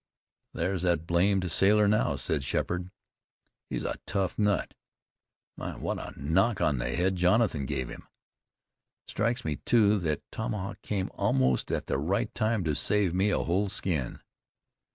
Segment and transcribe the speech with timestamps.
[0.55, 2.89] "There's that blamed sailor now," said Sheppard.
[3.69, 4.73] "He's a tough nut.
[5.55, 5.75] My!
[5.77, 8.07] What a knock on the head Jonathan gave him.
[9.07, 13.43] Strikes me, too, that tomahawk came almost at the right time to save me a
[13.43, 14.21] whole skin."